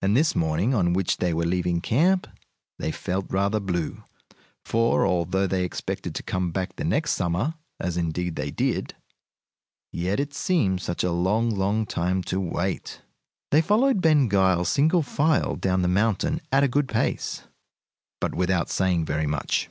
[0.00, 2.28] And this morning, on which they were leaving camp,
[2.78, 4.04] they felt rather blue,
[4.64, 8.94] for, although they expected to come back the next summer, as indeed they did,
[9.90, 13.02] yet it seemed such a long, long time to wait!
[13.50, 17.42] They followed Ben Gile single file down the mountain at a good pace,
[18.20, 19.68] but without saying very much.